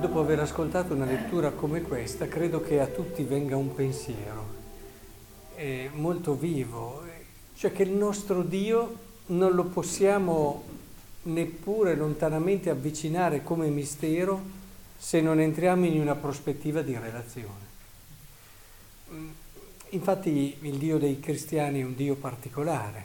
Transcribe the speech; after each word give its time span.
dopo 0.00 0.20
aver 0.20 0.40
ascoltato 0.40 0.94
una 0.94 1.04
lettura 1.04 1.50
come 1.50 1.82
questa, 1.82 2.26
credo 2.26 2.62
che 2.62 2.80
a 2.80 2.86
tutti 2.86 3.22
venga 3.22 3.56
un 3.56 3.74
pensiero 3.74 4.58
eh, 5.56 5.90
molto 5.92 6.34
vivo, 6.34 7.02
cioè 7.54 7.70
che 7.70 7.82
il 7.82 7.90
nostro 7.90 8.42
Dio 8.42 9.08
non 9.26 9.52
lo 9.52 9.64
possiamo 9.64 10.64
neppure 11.24 11.94
lontanamente 11.94 12.70
avvicinare 12.70 13.42
come 13.42 13.68
mistero 13.68 14.58
se 14.96 15.20
non 15.20 15.38
entriamo 15.38 15.84
in 15.84 16.00
una 16.00 16.14
prospettiva 16.14 16.80
di 16.80 16.96
relazione. 16.96 17.68
Infatti 19.90 20.56
il 20.62 20.78
Dio 20.78 20.98
dei 20.98 21.20
cristiani 21.20 21.80
è 21.80 21.84
un 21.84 21.94
Dio 21.94 22.14
particolare, 22.14 23.04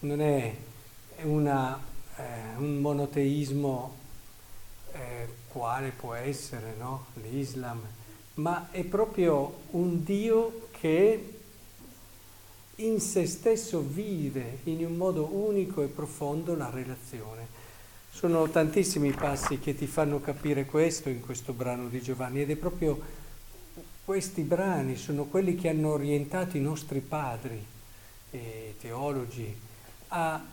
non 0.00 0.20
è 0.20 0.54
una, 1.22 1.78
eh, 2.16 2.22
un 2.58 2.78
monoteismo 2.78 3.94
eh, 4.92 5.44
quale 5.56 5.88
può 5.88 6.12
essere 6.12 6.74
no? 6.76 7.06
l'Islam, 7.22 7.80
ma 8.34 8.68
è 8.70 8.84
proprio 8.84 9.60
un 9.70 10.04
Dio 10.04 10.68
che 10.70 11.32
in 12.74 13.00
se 13.00 13.24
stesso 13.24 13.80
vive 13.80 14.58
in 14.64 14.84
un 14.84 14.96
modo 14.96 15.24
unico 15.24 15.82
e 15.82 15.86
profondo 15.86 16.54
la 16.54 16.68
relazione. 16.68 17.46
Sono 18.10 18.50
tantissimi 18.50 19.12
passi 19.12 19.58
che 19.58 19.74
ti 19.74 19.86
fanno 19.86 20.20
capire 20.20 20.66
questo 20.66 21.08
in 21.08 21.22
questo 21.22 21.54
brano 21.54 21.88
di 21.88 22.02
Giovanni 22.02 22.42
ed 22.42 22.50
è 22.50 22.56
proprio 22.56 23.24
questi 24.04 24.42
brani 24.42 24.94
sono 24.96 25.24
quelli 25.24 25.54
che 25.54 25.70
hanno 25.70 25.92
orientato 25.92 26.58
i 26.58 26.60
nostri 26.60 27.00
padri 27.00 27.64
e 28.30 28.74
teologi 28.78 29.56
a 30.08 30.44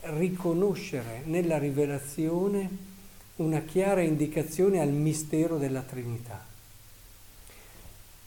riconoscere 0.00 1.22
nella 1.24 1.56
rivelazione 1.56 2.92
una 3.36 3.62
chiara 3.62 4.00
indicazione 4.00 4.80
al 4.80 4.90
mistero 4.90 5.58
della 5.58 5.82
Trinità. 5.82 6.44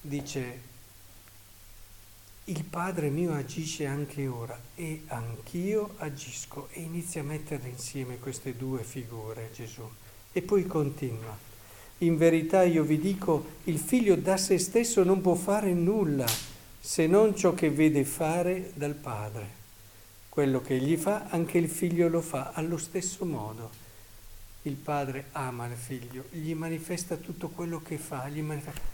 Dice, 0.02 0.60
il 2.46 2.64
Padre 2.66 3.10
mio 3.10 3.34
agisce 3.34 3.86
anche 3.86 4.28
ora 4.28 4.60
e 4.76 5.04
anch'io 5.08 5.96
agisco 5.98 6.68
e 6.72 6.82
inizia 6.82 7.22
a 7.22 7.26
mettere 7.26 7.70
insieme 7.70 8.20
queste 8.20 8.58
due 8.58 8.84
figure 8.84 9.50
Gesù 9.54 9.90
e 10.34 10.42
poi 10.42 10.66
continua. 10.66 11.38
In 12.00 12.18
verità 12.18 12.64
io 12.64 12.84
vi 12.84 13.00
dico, 13.00 13.46
il 13.66 13.80
figlio 13.80 14.16
da 14.16 14.36
se 14.36 14.58
stesso 14.58 15.04
non 15.04 15.22
può 15.22 15.36
fare 15.36 15.74
nulla 15.74 16.28
se 16.80 17.08
non 17.08 17.34
ciò 17.36 17.54
che 17.54 17.70
vede 17.70 18.04
fare 18.04 18.72
dal 18.76 18.94
Padre. 18.94 19.56
Quello 20.28 20.62
che 20.62 20.76
egli 20.76 20.98
fa, 20.98 21.28
anche 21.30 21.58
il 21.58 21.70
figlio 21.70 22.10
lo 22.10 22.22
fa 22.22 22.52
allo 22.54 22.78
stesso 22.78 23.26
modo 23.26 23.86
il 24.68 24.76
padre 24.76 25.26
ama 25.32 25.66
il 25.66 25.76
figlio, 25.76 26.26
gli 26.30 26.54
manifesta 26.54 27.16
tutto 27.16 27.50
quello 27.50 27.82
che 27.82 27.98
fa. 27.98 28.30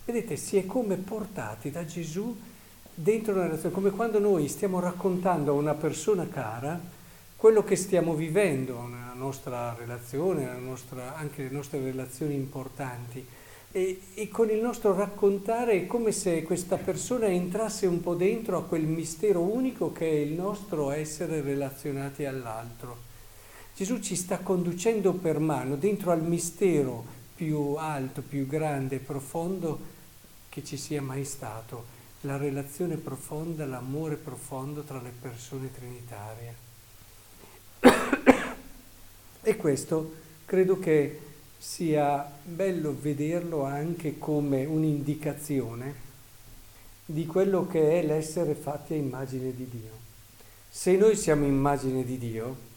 Vedete, 0.05 0.37
si 0.37 0.57
è 0.57 0.65
come 0.65 0.95
portati 0.95 1.71
da 1.71 1.85
Gesù 1.85 2.39
dentro 2.93 3.33
una 3.33 3.43
relazione, 3.43 3.73
come 3.73 3.89
quando 3.89 4.19
noi 4.19 4.47
stiamo 4.47 4.79
raccontando 4.79 5.51
a 5.51 5.55
una 5.55 5.73
persona 5.73 6.27
cara 6.27 6.79
quello 7.35 7.63
che 7.63 7.75
stiamo 7.75 8.13
vivendo 8.13 8.85
nella 8.87 9.13
nostra 9.15 9.75
relazione, 9.77 10.45
nella 10.45 10.59
nostra, 10.59 11.15
anche 11.15 11.43
le 11.43 11.49
nostre 11.49 11.81
relazioni 11.81 12.35
importanti. 12.35 13.25
E, 13.75 13.99
e, 14.13 14.29
con 14.29 14.49
il 14.49 14.61
nostro 14.61 14.95
raccontare 14.95 15.73
è 15.73 15.85
come 15.87 16.11
se 16.11 16.43
questa 16.43 16.77
persona 16.77 17.25
entrasse 17.25 17.87
un 17.87 18.01
po' 18.01 18.13
dentro 18.13 18.57
a 18.57 18.63
quel 18.63 18.83
mistero 18.83 19.41
unico 19.41 19.91
che 19.91 20.07
è 20.07 20.13
il 20.13 20.31
nostro 20.31 20.91
essere 20.91 21.41
relazionati 21.41 22.23
all'altro. 22.23 23.11
Gesù 23.75 23.99
ci 23.99 24.15
sta 24.15 24.39
conducendo 24.39 25.13
per 25.13 25.39
mano 25.39 25.75
dentro 25.75 26.11
al 26.11 26.21
mistero 26.21 27.03
più 27.35 27.73
alto, 27.75 28.21
più 28.21 28.45
grande 28.45 28.99
profondo 28.99 29.91
che 30.49 30.63
ci 30.63 30.77
sia 30.77 31.01
mai 31.01 31.25
stato, 31.25 31.85
la 32.21 32.37
relazione 32.37 32.97
profonda, 32.97 33.65
l'amore 33.65 34.15
profondo 34.15 34.81
tra 34.81 35.01
le 35.01 35.11
persone 35.19 35.71
trinitarie. 35.73 36.55
E 39.41 39.55
questo 39.57 40.13
credo 40.45 40.77
che 40.77 41.19
sia 41.57 42.31
bello 42.43 42.95
vederlo 42.97 43.63
anche 43.63 44.19
come 44.19 44.65
un'indicazione 44.65 45.95
di 47.05 47.25
quello 47.25 47.65
che 47.67 47.99
è 47.99 48.05
l'essere 48.05 48.53
fatti 48.53 48.93
a 48.93 48.97
immagine 48.97 49.53
di 49.53 49.67
Dio. 49.67 49.91
Se 50.69 50.95
noi 50.95 51.15
siamo 51.15 51.45
immagine 51.45 52.05
di 52.05 52.17
Dio, 52.17 52.71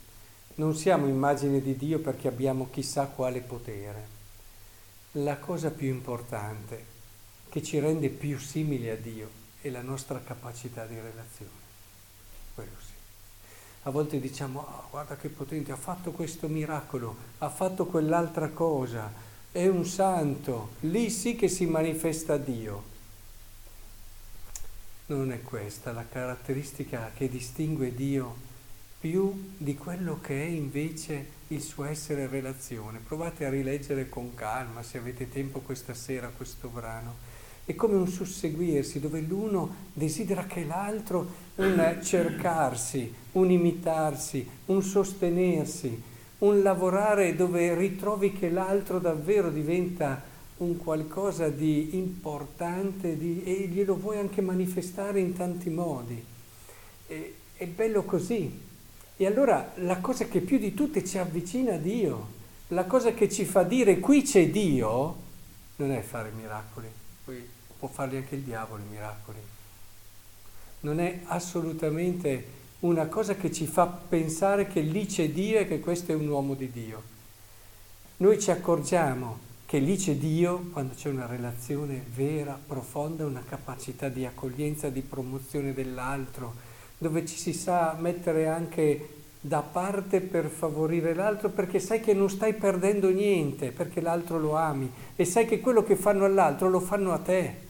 non 0.56 0.74
siamo 0.74 1.06
immagine 1.06 1.60
di 1.60 1.76
Dio 1.76 1.98
perché 1.98 2.28
abbiamo 2.28 2.68
chissà 2.70 3.06
quale 3.06 3.40
potere. 3.40 4.14
La 5.12 5.36
cosa 5.36 5.70
più 5.70 5.88
importante 5.88 6.94
che 7.48 7.62
ci 7.62 7.78
rende 7.78 8.08
più 8.08 8.38
simili 8.38 8.88
a 8.88 8.96
Dio 8.96 9.28
è 9.60 9.70
la 9.70 9.82
nostra 9.82 10.20
capacità 10.22 10.86
di 10.86 10.94
relazione. 10.94 11.64
Quello 12.54 12.70
sì. 12.78 12.92
A 13.82 13.90
volte 13.90 14.18
diciamo, 14.18 14.60
oh, 14.60 14.84
guarda 14.90 15.16
che 15.16 15.28
potente, 15.28 15.72
ha 15.72 15.76
fatto 15.76 16.10
questo 16.12 16.48
miracolo, 16.48 17.16
ha 17.38 17.50
fatto 17.50 17.86
quell'altra 17.86 18.48
cosa, 18.48 19.12
è 19.52 19.66
un 19.66 19.84
santo, 19.84 20.70
lì 20.80 21.10
sì 21.10 21.36
che 21.36 21.48
si 21.48 21.66
manifesta 21.66 22.36
Dio. 22.36 22.94
Non 25.06 25.32
è 25.32 25.42
questa 25.42 25.92
la 25.92 26.04
caratteristica 26.08 27.12
che 27.14 27.28
distingue 27.28 27.94
Dio 27.94 28.45
più 29.08 29.50
di 29.56 29.76
quello 29.76 30.18
che 30.20 30.42
è 30.42 30.46
invece 30.46 31.34
il 31.48 31.62
suo 31.62 31.84
essere 31.84 32.26
relazione. 32.26 32.98
Provate 32.98 33.44
a 33.44 33.50
rileggere 33.50 34.08
con 34.08 34.34
calma, 34.34 34.82
se 34.82 34.98
avete 34.98 35.28
tempo 35.28 35.60
questa 35.60 35.94
sera, 35.94 36.32
questo 36.36 36.68
brano. 36.68 37.14
È 37.64 37.74
come 37.76 37.94
un 37.94 38.08
susseguirsi 38.08 38.98
dove 38.98 39.20
l'uno 39.20 39.74
desidera 39.92 40.44
che 40.44 40.64
l'altro 40.64 41.44
un 41.56 41.98
cercarsi, 42.02 43.12
un 43.32 43.50
imitarsi, 43.50 44.46
un 44.66 44.82
sostenersi, 44.82 46.02
un 46.38 46.62
lavorare 46.62 47.36
dove 47.36 47.76
ritrovi 47.76 48.32
che 48.32 48.50
l'altro 48.50 48.98
davvero 48.98 49.50
diventa 49.50 50.20
un 50.58 50.76
qualcosa 50.78 51.48
di 51.48 51.96
importante 51.96 53.16
di, 53.16 53.42
e 53.44 53.68
glielo 53.68 53.96
vuoi 53.96 54.18
anche 54.18 54.40
manifestare 54.40 55.20
in 55.20 55.32
tanti 55.32 55.70
modi. 55.70 56.24
E, 57.06 57.34
è 57.54 57.66
bello 57.66 58.02
così, 58.02 58.74
e 59.18 59.26
allora 59.26 59.72
la 59.76 59.98
cosa 59.98 60.26
che 60.26 60.40
più 60.40 60.58
di 60.58 60.74
tutte 60.74 61.04
ci 61.04 61.16
avvicina 61.18 61.74
a 61.74 61.78
Dio, 61.78 62.34
la 62.68 62.84
cosa 62.84 63.12
che 63.12 63.30
ci 63.30 63.44
fa 63.44 63.62
dire 63.62 63.98
qui 63.98 64.22
c'è 64.22 64.50
Dio, 64.50 65.16
non 65.76 65.92
è 65.92 66.00
fare 66.02 66.30
miracoli, 66.30 66.88
poi 67.24 67.48
può 67.78 67.88
farli 67.88 68.16
anche 68.16 68.34
il 68.34 68.42
diavolo 68.42 68.82
i 68.82 68.90
miracoli. 68.90 69.38
Non 70.80 71.00
è 71.00 71.20
assolutamente 71.26 72.54
una 72.80 73.06
cosa 73.06 73.34
che 73.34 73.50
ci 73.50 73.66
fa 73.66 73.86
pensare 73.86 74.66
che 74.66 74.80
lì 74.80 75.06
c'è 75.06 75.30
Dio 75.30 75.58
e 75.58 75.66
che 75.66 75.80
questo 75.80 76.12
è 76.12 76.14
un 76.14 76.28
uomo 76.28 76.54
di 76.54 76.70
Dio. 76.70 77.14
Noi 78.18 78.38
ci 78.38 78.50
accorgiamo 78.50 79.38
che 79.66 79.78
lì 79.78 79.96
c'è 79.96 80.14
Dio 80.14 80.68
quando 80.72 80.94
c'è 80.94 81.08
una 81.08 81.26
relazione 81.26 82.04
vera, 82.14 82.58
profonda, 82.66 83.24
una 83.24 83.42
capacità 83.46 84.08
di 84.08 84.24
accoglienza, 84.24 84.90
di 84.90 85.00
promozione 85.00 85.72
dell'altro, 85.72 86.54
dove 86.98 87.26
ci 87.26 87.36
si 87.36 87.52
sa 87.52 87.96
mettere 87.98 88.48
anche 88.48 89.14
da 89.40 89.60
parte 89.60 90.20
per 90.20 90.48
favorire 90.48 91.14
l'altro 91.14 91.50
perché 91.50 91.78
sai 91.78 92.00
che 92.00 92.14
non 92.14 92.28
stai 92.28 92.54
perdendo 92.54 93.10
niente, 93.10 93.70
perché 93.70 94.00
l'altro 94.00 94.38
lo 94.38 94.56
ami 94.56 94.90
e 95.14 95.24
sai 95.24 95.46
che 95.46 95.60
quello 95.60 95.84
che 95.84 95.94
fanno 95.94 96.24
all'altro 96.24 96.68
lo 96.68 96.80
fanno 96.80 97.12
a 97.12 97.18
te. 97.18 97.64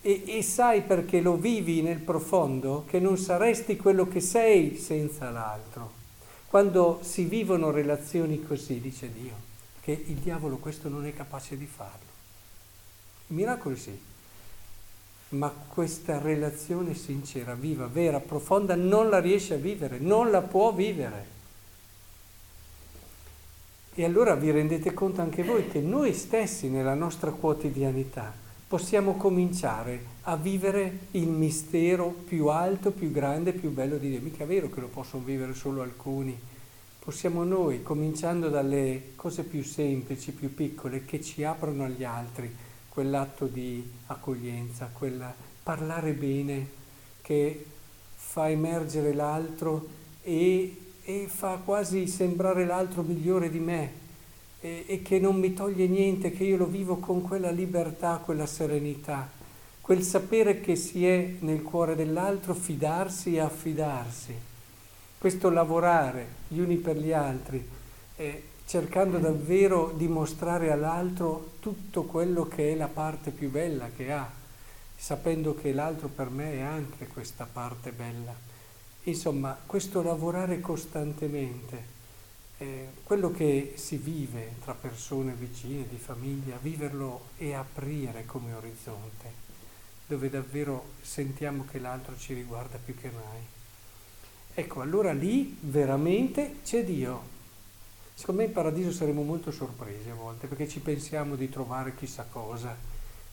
E, 0.00 0.22
e, 0.26 0.42
sai 0.42 0.82
perché 0.82 1.20
lo 1.20 1.34
vivi 1.34 1.82
nel 1.82 1.98
profondo 1.98 2.84
che 2.86 3.00
non 3.00 3.18
saresti 3.18 3.76
quello 3.76 4.06
che 4.06 4.20
sei 4.20 4.76
senza 4.76 5.28
l'altro. 5.30 5.92
Quando 6.46 7.00
si 7.02 7.24
vivono 7.24 7.70
relazioni 7.70 8.42
così, 8.42 8.80
dice 8.80 9.12
Dio, 9.12 9.34
che 9.82 10.04
il 10.06 10.16
diavolo 10.16 10.56
questo 10.56 10.88
non 10.88 11.04
è 11.04 11.12
capace 11.12 11.58
di 11.58 11.66
farlo. 11.66 12.06
Miracoli 13.28 13.76
sì, 13.76 13.98
ma 15.30 15.48
questa 15.50 16.18
relazione 16.18 16.94
sincera, 16.94 17.54
viva, 17.54 17.86
vera, 17.86 18.20
profonda, 18.20 18.74
non 18.74 19.08
la 19.08 19.20
riesce 19.20 19.54
a 19.54 19.58
vivere, 19.58 19.98
non 19.98 20.30
la 20.30 20.40
può 20.40 20.72
vivere. 20.72 21.36
E 23.94 24.04
allora 24.04 24.34
vi 24.34 24.50
rendete 24.50 24.94
conto 24.94 25.20
anche 25.20 25.42
voi 25.42 25.68
che 25.68 25.80
noi 25.80 26.14
stessi 26.14 26.68
nella 26.68 26.94
nostra 26.94 27.30
quotidianità 27.30 28.46
possiamo 28.68 29.14
cominciare 29.14 30.16
a 30.24 30.36
vivere 30.36 31.06
il 31.12 31.26
mistero 31.26 32.08
più 32.10 32.48
alto, 32.48 32.90
più 32.90 33.10
grande, 33.10 33.52
più 33.52 33.70
bello 33.70 33.96
di 33.96 34.10
Dio. 34.10 34.20
Mica 34.20 34.44
è 34.44 34.46
vero 34.46 34.68
che 34.68 34.80
lo 34.80 34.88
possono 34.88 35.24
vivere 35.24 35.54
solo 35.54 35.80
alcuni. 35.80 36.38
Possiamo 36.98 37.44
noi, 37.44 37.82
cominciando 37.82 38.50
dalle 38.50 39.12
cose 39.16 39.44
più 39.44 39.64
semplici, 39.64 40.32
più 40.32 40.52
piccole, 40.52 41.06
che 41.06 41.22
ci 41.22 41.44
aprono 41.44 41.84
agli 41.84 42.04
altri, 42.04 42.54
quell'atto 42.98 43.46
di 43.46 43.88
accoglienza, 44.06 44.90
quel 44.92 45.24
parlare 45.62 46.14
bene 46.14 46.66
che 47.22 47.64
fa 48.16 48.50
emergere 48.50 49.14
l'altro 49.14 49.86
e, 50.24 50.76
e 51.04 51.26
fa 51.28 51.60
quasi 51.64 52.08
sembrare 52.08 52.66
l'altro 52.66 53.02
migliore 53.02 53.50
di 53.50 53.60
me. 53.60 53.92
e, 54.60 54.82
e 54.88 55.02
che 55.02 55.20
non 55.20 55.36
mi 55.36 55.54
toglie 55.54 55.86
niente, 55.86 56.32
che 56.32 56.42
io 56.42 56.56
lo 56.56 56.66
vivo 56.66 56.96
con 56.96 57.22
quella 57.22 57.50
libertà, 57.50 58.16
quella 58.16 58.46
serenità, 58.46 59.30
quel 59.80 60.02
sapere 60.02 60.60
che 60.60 60.74
si 60.74 61.06
è 61.06 61.34
nel 61.38 61.62
cuore 61.62 61.94
dell'altro, 61.94 62.52
fidarsi 62.52 63.36
e 63.36 63.38
affidarsi, 63.38 64.34
questo 65.18 65.50
lavorare 65.50 66.26
gli 66.48 66.58
uni 66.58 66.74
per 66.78 66.96
gli 66.96 67.12
altri, 67.12 67.64
eh, 68.16 68.42
cercando 68.68 69.16
davvero 69.16 69.94
di 69.96 70.06
mostrare 70.08 70.70
all'altro 70.70 71.52
tutto 71.58 72.02
quello 72.02 72.46
che 72.46 72.72
è 72.72 72.74
la 72.74 72.86
parte 72.86 73.30
più 73.30 73.50
bella 73.50 73.88
che 73.96 74.12
ha, 74.12 74.30
sapendo 74.94 75.54
che 75.54 75.72
l'altro 75.72 76.08
per 76.08 76.28
me 76.28 76.52
è 76.52 76.60
anche 76.60 77.06
questa 77.06 77.48
parte 77.50 77.92
bella. 77.92 78.34
Insomma, 79.04 79.58
questo 79.64 80.02
lavorare 80.02 80.60
costantemente 80.60 81.82
eh, 82.58 82.88
quello 83.04 83.30
che 83.30 83.72
si 83.76 83.96
vive 83.96 84.56
tra 84.62 84.74
persone 84.74 85.32
vicine, 85.32 85.88
di 85.88 85.96
famiglia, 85.96 86.58
viverlo 86.60 87.28
e 87.38 87.54
aprire 87.54 88.26
come 88.26 88.52
orizzonte, 88.52 89.32
dove 90.06 90.28
davvero 90.28 90.90
sentiamo 91.00 91.64
che 91.70 91.78
l'altro 91.78 92.18
ci 92.18 92.34
riguarda 92.34 92.76
più 92.76 92.94
che 92.94 93.10
mai. 93.10 93.40
Ecco, 94.52 94.82
allora 94.82 95.14
lì 95.14 95.56
veramente 95.58 96.56
c'è 96.62 96.84
Dio. 96.84 97.36
Secondo 98.18 98.40
me 98.40 98.48
in 98.48 98.52
paradiso 98.52 98.90
saremo 98.90 99.22
molto 99.22 99.52
sorpresi 99.52 100.10
a 100.10 100.14
volte 100.14 100.48
perché 100.48 100.66
ci 100.66 100.80
pensiamo 100.80 101.36
di 101.36 101.48
trovare 101.48 101.94
chissà 101.94 102.26
cosa, 102.28 102.76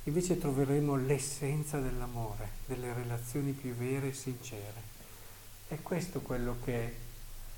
invece 0.03 0.37
troveremo 0.37 0.95
l'essenza 0.95 1.79
dell'amore, 1.79 2.49
delle 2.67 2.93
relazioni 2.93 3.53
più 3.53 3.73
vere 3.73 4.09
e 4.09 4.13
sincere. 4.13 4.83
È 5.67 5.81
questo 5.81 6.21
quello 6.21 6.57
che 6.63 6.93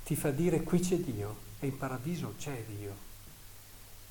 ti 0.05 0.15
fa 0.15 0.31
dire 0.31 0.63
qui 0.63 0.79
c'è 0.79 0.95
Dio. 0.99 1.35
E 1.59 1.67
in 1.67 1.77
paradiso 1.77 2.35
c'è 2.37 2.63
Dio, 2.65 2.95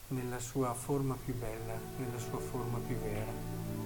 nella 0.09 0.39
sua 0.39 0.75
forma 0.75 1.17
più 1.17 1.35
bella, 1.35 1.79
nella 1.97 2.19
sua 2.19 2.39
forma 2.39 2.77
più 2.87 2.97
vera. 2.97 3.86